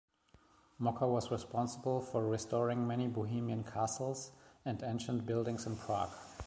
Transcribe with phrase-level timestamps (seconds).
[0.79, 4.31] Mocker was responsible for restoring many Bohemian castles
[4.65, 6.09] and ancient buildings in Prague.